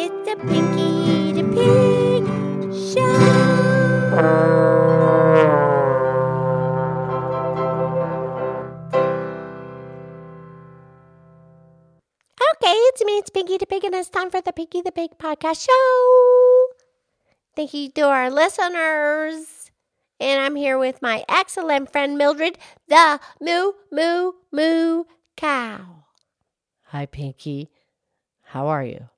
[0.00, 2.22] It's the Pinky the Pig
[2.72, 4.18] Show.
[12.54, 15.18] Okay, it's me, it's Pinky the Pig, and it's time for the Pinky the Pig
[15.18, 16.66] podcast show.
[17.56, 19.72] Thank you to our listeners.
[20.20, 22.56] And I'm here with my excellent friend Mildred,
[22.86, 25.04] the Moo Moo Moo
[25.36, 26.04] Cow.
[26.84, 27.68] Hi, Pinky.
[28.44, 29.08] How are you?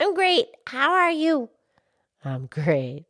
[0.00, 0.46] I'm great.
[0.66, 1.50] How are you?
[2.24, 3.04] I'm great.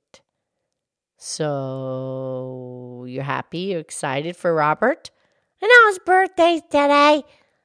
[1.16, 3.58] So, you're happy?
[3.60, 5.10] You're excited for Robert?
[5.62, 7.22] I know his birthday's today.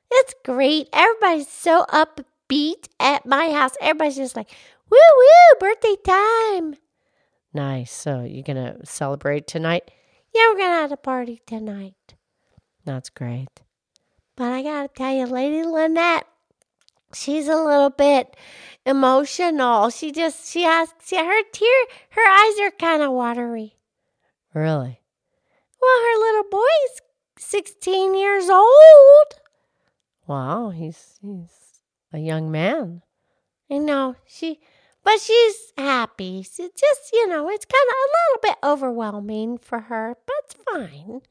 [0.10, 0.88] It's great.
[0.94, 3.74] Everybody's so upbeat at my house.
[3.82, 4.50] Everybody's just like,
[4.90, 6.76] woo woo, birthday time.
[7.54, 7.92] Nice.
[7.92, 9.92] So, you're going to celebrate tonight?
[10.34, 12.16] Yeah, we're going to have a party tonight.
[12.86, 13.62] That's great.
[14.38, 16.28] But I got to tell you, Lady Lynette,
[17.14, 18.36] she's a little bit
[18.86, 19.90] emotional.
[19.90, 23.76] She just, she has, see, her tear, her eyes are kind of watery.
[24.54, 25.02] Really?
[25.82, 27.02] Well, her little boy's
[27.38, 29.40] 16 years old.
[30.28, 31.82] Wow, he's he's
[32.14, 33.02] a young man.
[33.72, 34.60] I know she,
[35.04, 36.40] but she's happy.
[36.40, 40.56] It's just you know, it's kind of a little bit overwhelming for her, but it's
[40.72, 41.22] fine.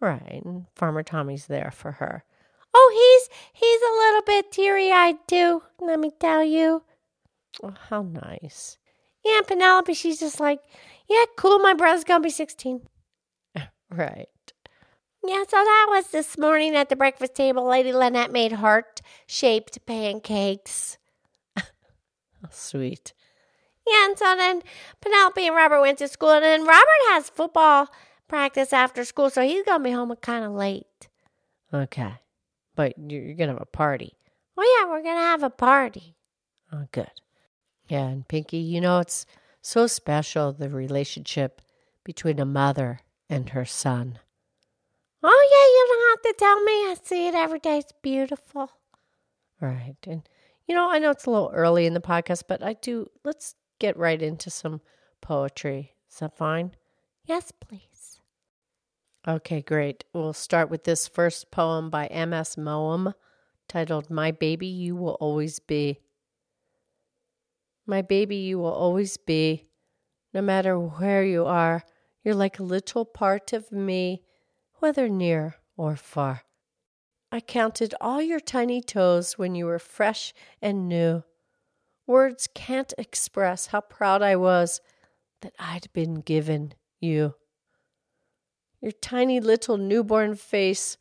[0.00, 0.42] Right.
[0.44, 2.24] And Farmer Tommy's there for her.
[2.72, 2.90] Oh,
[3.28, 5.62] he's he's a little bit teary eyed too.
[5.80, 6.82] Let me tell you.
[7.62, 8.78] Oh, how nice.
[9.24, 10.60] Yeah, Penelope, she's just like,
[11.08, 11.58] yeah, cool.
[11.58, 12.82] My brother's gonna be sixteen.
[13.92, 14.28] Right.
[15.26, 17.68] Yeah, so that was this morning at the breakfast table.
[17.68, 20.96] Lady Lynette made heart shaped pancakes.
[22.50, 23.12] Sweet.
[23.86, 24.62] Yeah, and so then
[25.00, 27.88] Penelope and Robert went to school, and then Robert has football
[28.28, 31.08] practice after school, so he's gonna be home kind of late.
[31.74, 32.14] Okay.
[32.76, 34.16] But you're, you're going to have a party.
[34.60, 36.16] Oh yeah, we're gonna have a party.
[36.70, 37.10] Oh, good.
[37.88, 39.24] Yeah, and Pinky, you know, it's
[39.62, 41.62] so special the relationship
[42.04, 44.18] between a mother and her son.
[45.22, 46.72] Oh yeah, you don't have to tell me.
[46.72, 47.78] I see it every day.
[47.78, 48.70] It's beautiful.
[49.62, 49.96] Right.
[50.06, 50.28] And,
[50.68, 53.54] you know, I know it's a little early in the podcast, but I do, let's
[53.78, 54.82] get right into some
[55.22, 55.94] poetry.
[56.10, 56.72] Is that fine?
[57.24, 57.80] Yes, please.
[59.28, 60.04] Okay, great.
[60.14, 62.56] We'll start with this first poem by M.S.
[62.56, 63.12] Moem
[63.68, 65.98] titled My Baby You Will Always Be.
[67.86, 69.66] My baby, you will always be.
[70.32, 71.84] No matter where you are,
[72.24, 74.22] you're like a little part of me,
[74.76, 76.44] whether near or far.
[77.30, 80.32] I counted all your tiny toes when you were fresh
[80.62, 81.24] and new.
[82.06, 84.80] Words can't express how proud I was
[85.42, 87.34] that I'd been given you.
[88.80, 90.96] Your tiny little newborn face,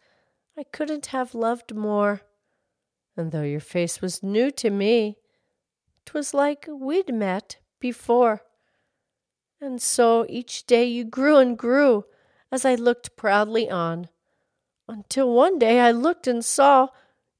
[0.57, 2.21] I couldn't have loved more.
[3.15, 5.17] And though your face was new to me,
[6.05, 8.41] 'twas like we'd met before.
[9.61, 12.05] And so each day you grew and grew
[12.51, 14.09] as I looked proudly on,
[14.87, 16.87] until one day I looked and saw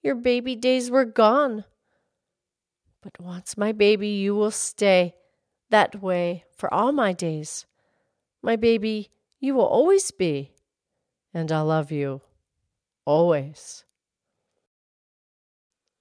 [0.02, 1.66] your baby days were gone.
[3.02, 5.16] But once my baby, you will stay
[5.70, 7.66] that way for all my days.
[8.42, 10.52] My baby, you will always be,
[11.34, 12.22] and I'll love you
[13.06, 13.84] always.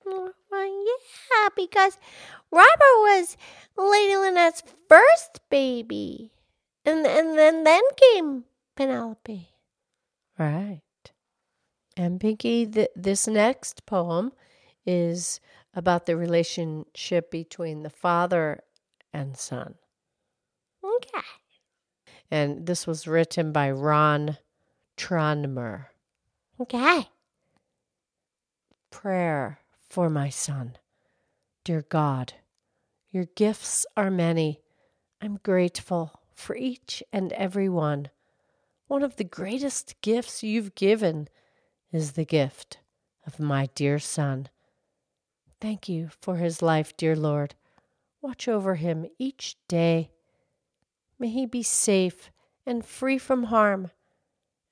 [0.04, 1.98] Well, yeah, because
[2.50, 3.36] Robert was
[3.76, 6.32] Lady Lynette's first baby,
[6.84, 8.44] and and then then came
[8.76, 9.48] Penelope.
[10.38, 10.80] Right.
[11.96, 14.32] And Pinky, th- this next poem
[14.86, 15.40] is
[15.74, 18.60] about the relationship between the father
[19.12, 19.74] and son.
[20.82, 21.37] Okay.
[22.30, 24.38] And this was written by Ron
[24.96, 25.86] Tranmer.
[26.60, 27.08] Okay.
[28.90, 30.76] Prayer for my son.
[31.64, 32.34] Dear God,
[33.10, 34.60] your gifts are many.
[35.20, 38.10] I'm grateful for each and every one.
[38.86, 41.28] One of the greatest gifts you've given
[41.92, 42.78] is the gift
[43.26, 44.48] of my dear son.
[45.60, 47.54] Thank you for his life, dear Lord.
[48.22, 50.10] Watch over him each day.
[51.18, 52.30] May he be safe
[52.64, 53.90] and free from harm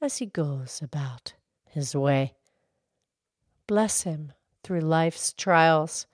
[0.01, 1.35] as he goes about
[1.69, 2.35] his way.
[3.67, 4.33] Bless him
[4.63, 6.07] through life's trials.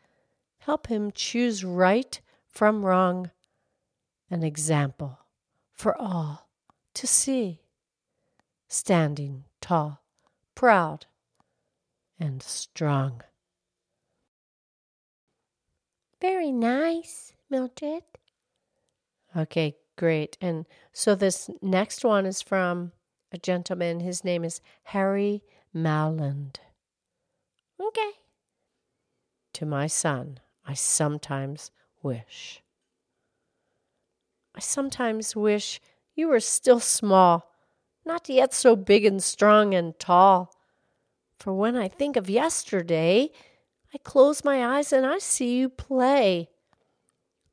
[0.61, 3.31] Help him choose right from wrong,
[4.31, 5.19] an example
[5.73, 6.49] for all
[6.95, 7.61] to see.
[8.69, 10.03] Standing tall,
[10.55, 11.07] proud,
[12.19, 13.23] and strong.
[16.21, 18.05] Very nice, Mildred.
[19.37, 20.37] Okay, great.
[20.41, 22.91] And so this next one is from
[23.31, 24.01] a gentleman.
[24.01, 26.59] His name is Harry Mowland.
[27.81, 28.11] Okay.
[29.53, 31.71] To my son, I sometimes
[32.03, 32.65] wish.
[34.57, 35.81] I sometimes wish
[36.17, 37.55] you were still small,
[38.05, 40.53] not yet so big and strong and tall.
[41.39, 43.31] For when I think of yesterday,
[43.95, 46.49] I close my eyes and I see you play.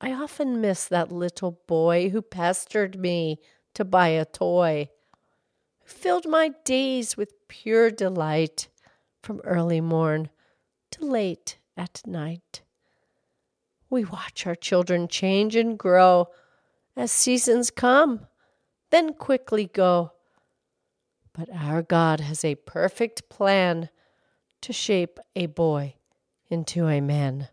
[0.01, 3.39] I often miss that little boy who pestered me
[3.73, 4.89] to buy a toy,
[5.81, 8.69] who filled my days with pure delight
[9.21, 10.29] from early morn
[10.91, 12.61] to late at night.
[13.89, 16.29] We watch our children change and grow
[16.95, 18.27] as seasons come,
[18.91, 20.13] then quickly go.
[21.33, 23.89] But our God has a perfect plan
[24.61, 25.95] to shape a boy
[26.49, 27.49] into a man.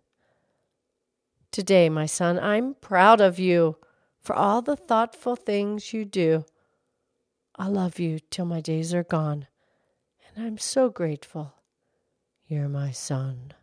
[1.56, 3.78] Today, my son, I'm proud of you
[4.20, 6.44] for all the thoughtful things you do.
[7.56, 9.46] I love you till my days are gone,
[10.28, 11.54] and I'm so grateful
[12.46, 13.54] you're my son.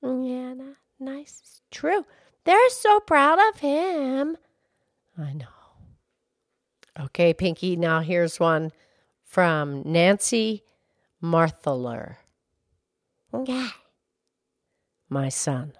[0.00, 0.54] Yeah,
[1.00, 1.60] nice.
[1.72, 2.06] True.
[2.44, 4.36] They're so proud of him.
[5.18, 5.46] I know.
[7.00, 8.70] Okay, Pinky, now here's one
[9.24, 10.62] from Nancy
[11.20, 12.18] Marthaler.
[13.44, 13.70] Yeah.
[15.08, 15.72] My son.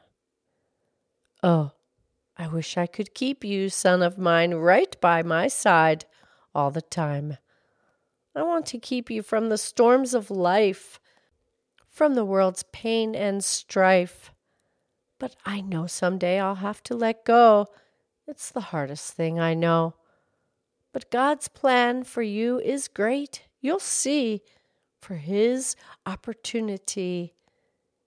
[1.43, 1.73] Oh,
[2.37, 6.05] I wish I could keep you, son of mine, right by my side
[6.55, 7.39] all the time.
[8.35, 11.01] I want to keep you from the storms of life,
[11.89, 14.33] from the world's pain and strife.
[15.19, 17.67] But I know someday I'll have to let go.
[18.27, 19.95] It's the hardest thing I know.
[20.93, 23.43] But God's plan for you is great.
[23.61, 24.43] You'll see.
[25.01, 25.77] For His
[26.07, 27.35] opportunity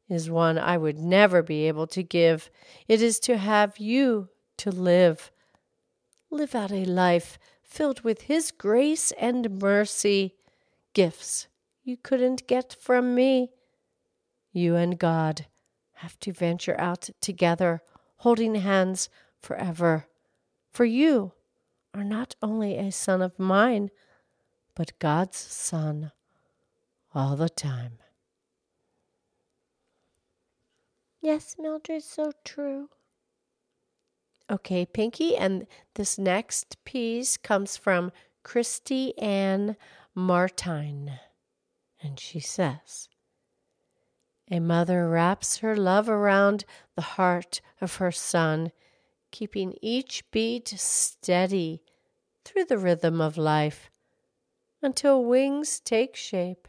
[0.09, 2.49] is one I would never be able to give.
[2.87, 5.31] It is to have you to live.
[6.29, 10.35] Live out a life filled with His grace and mercy,
[10.93, 11.47] gifts
[11.83, 13.51] you couldn't get from me.
[14.51, 15.47] You and God
[15.95, 17.81] have to venture out together,
[18.17, 19.09] holding hands
[19.41, 20.07] forever.
[20.71, 21.33] For you
[21.93, 23.89] are not only a son of mine,
[24.75, 26.11] but God's son
[27.13, 27.99] all the time.
[31.23, 32.89] Yes, Mildred, so true.
[34.51, 35.65] Okay, Pinky, and
[35.95, 38.11] this next piece comes from
[38.43, 39.77] Christy Ann
[40.13, 41.21] Martine.
[42.01, 43.07] And she says,
[44.51, 46.65] A mother wraps her love around
[46.97, 48.73] the heart of her son,
[49.31, 51.83] keeping each beat steady
[52.43, 53.89] through the rhythm of life
[54.81, 56.67] until wings take shape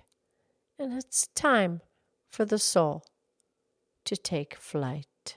[0.78, 1.80] and it's time
[2.30, 3.04] for the soul
[4.04, 5.36] to take flight.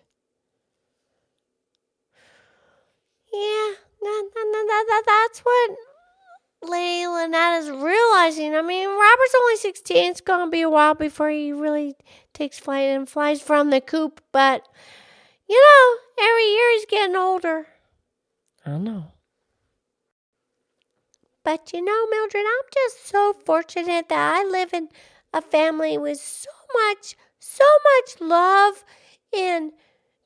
[3.33, 3.71] Yeah,
[4.01, 5.71] that, that, that, that's what
[6.63, 8.55] Lady Lynette is realizing.
[8.55, 10.11] I mean, Robert's only 16.
[10.11, 11.95] It's going to be a while before he really
[12.33, 14.21] takes flight and flies from the coop.
[14.31, 14.67] But,
[15.47, 17.67] you know, every year he's getting older.
[18.65, 19.11] I know.
[21.47, 24.89] But you know, Mildred, I'm just so fortunate that I live in
[25.31, 27.15] a family with so much,
[27.47, 27.63] so
[27.95, 28.83] much love
[29.35, 29.71] and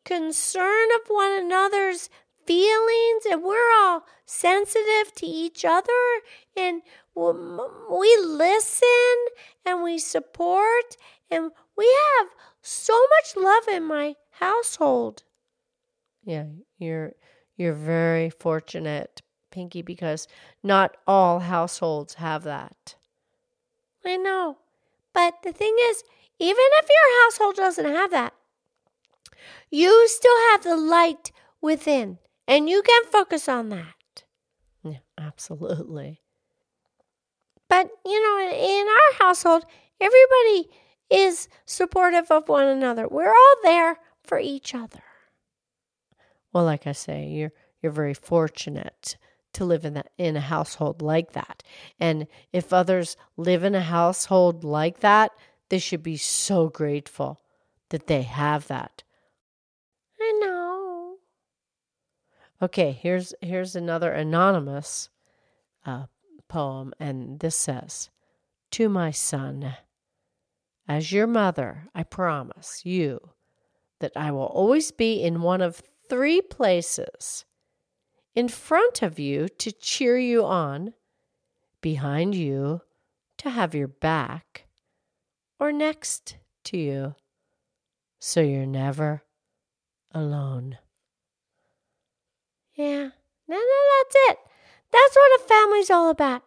[0.04, 2.10] concern of one another's
[2.46, 5.92] feelings and we're all sensitive to each other
[6.58, 6.82] and
[7.16, 9.16] we listen
[9.66, 10.98] and we support
[11.30, 12.30] and we have
[12.62, 15.24] so much love in my household.
[16.24, 16.46] Yeah,
[16.78, 17.14] you're
[17.56, 20.28] you're very fortunate, Pinky, because
[20.64, 22.96] not all households have that.
[24.06, 24.58] I know.
[25.14, 26.04] But the thing is,
[26.42, 28.34] even if your household doesn't have that,
[29.70, 31.32] you still have the light
[31.62, 32.18] within
[32.48, 34.24] and you can focus on that.
[34.84, 36.22] Yeah, absolutely.
[37.70, 39.66] But, you know, in our household,
[40.02, 40.70] everybody
[41.12, 43.08] is supportive of one another.
[43.08, 45.04] We're all there for each other.
[46.52, 49.16] Well, like I say, you're you're very fortunate
[49.54, 51.64] to live in that in a household like that.
[52.00, 55.32] And if others live in a household like that,
[55.72, 57.40] they should be so grateful
[57.90, 59.04] that they have that.
[60.20, 61.16] I know.
[62.62, 65.10] Okay, here's here's another anonymous
[65.86, 66.08] uh,
[66.50, 68.10] poem, and this says,
[68.72, 69.76] "To my son,
[70.90, 73.30] as your mother, I promise you
[74.00, 77.46] that I will always be in one of three places:
[78.36, 80.96] in front of you to cheer you on,
[81.80, 82.82] behind you
[83.38, 84.66] to have your back,
[85.62, 87.16] or next to you,
[88.20, 89.24] so you're never
[90.12, 90.78] alone."
[92.74, 93.12] Yeah,
[93.48, 94.40] no, no, that's it.
[94.92, 96.44] That's what a family's all about.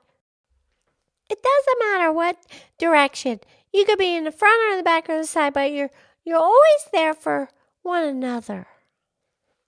[1.30, 2.37] It doesn't matter what
[2.76, 3.40] direction.
[3.73, 5.90] You could be in the front or the back or the side, but you're
[6.25, 7.50] You're always there for
[7.83, 8.66] one another.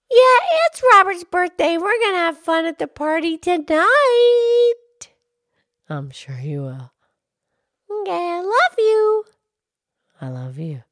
[0.09, 1.77] Yeah, it's Robert's birthday.
[1.77, 4.73] We're to have fun at the party tonight.
[5.87, 6.91] I'm sure you will.
[7.91, 9.25] Okay, I love you.
[10.21, 10.83] I love you.